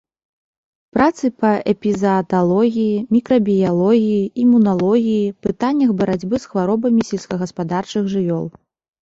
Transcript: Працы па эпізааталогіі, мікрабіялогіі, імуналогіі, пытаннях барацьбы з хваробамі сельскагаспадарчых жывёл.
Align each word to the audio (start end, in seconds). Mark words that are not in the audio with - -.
Працы 0.97 1.25
па 1.43 1.51
эпізааталогіі, 1.73 2.95
мікрабіялогіі, 3.17 4.17
імуналогіі, 4.45 5.35
пытаннях 5.49 5.93
барацьбы 6.01 6.35
з 6.47 6.53
хваробамі 6.55 7.01
сельскагаспадарчых 7.13 8.03
жывёл. 8.17 8.45